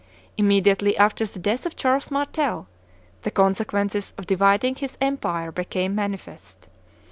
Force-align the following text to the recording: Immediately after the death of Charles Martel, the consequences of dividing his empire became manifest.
Immediately 0.35 0.97
after 0.97 1.27
the 1.27 1.37
death 1.37 1.63
of 1.67 1.75
Charles 1.75 2.09
Martel, 2.09 2.67
the 3.21 3.29
consequences 3.29 4.13
of 4.17 4.25
dividing 4.25 4.73
his 4.73 4.97
empire 4.99 5.51
became 5.51 5.93
manifest. 5.93 6.67